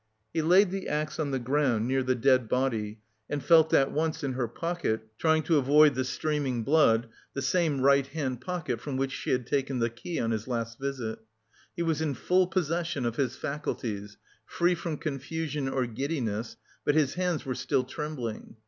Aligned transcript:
He 0.33 0.41
laid 0.41 0.71
the 0.71 0.87
axe 0.87 1.19
on 1.19 1.29
the 1.29 1.37
ground 1.37 1.87
near 1.87 2.01
the 2.01 2.15
dead 2.15 2.49
body 2.49 3.01
and 3.29 3.43
felt 3.45 3.71
at 3.71 3.91
once 3.91 4.23
in 4.23 4.33
her 4.33 4.47
pocket 4.47 5.07
(trying 5.19 5.43
to 5.43 5.57
avoid 5.59 5.93
the 5.93 6.03
streaming 6.03 6.63
body) 6.63 7.07
the 7.35 7.41
same 7.43 7.81
right 7.81 8.07
hand 8.07 8.41
pocket 8.41 8.81
from 8.81 8.97
which 8.97 9.11
she 9.11 9.29
had 9.29 9.45
taken 9.45 9.77
the 9.77 9.91
key 9.91 10.19
on 10.19 10.31
his 10.31 10.47
last 10.47 10.79
visit. 10.79 11.19
He 11.75 11.83
was 11.83 12.01
in 12.01 12.15
full 12.15 12.47
possession 12.47 13.05
of 13.05 13.17
his 13.17 13.35
faculties, 13.35 14.17
free 14.43 14.73
from 14.73 14.97
confusion 14.97 15.69
or 15.69 15.85
giddiness, 15.85 16.57
but 16.83 16.95
his 16.95 17.13
hands 17.13 17.45
were 17.45 17.53
still 17.53 17.83
trembling. 17.83 18.55